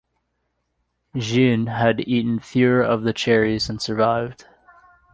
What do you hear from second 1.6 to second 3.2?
had eaten fewer of the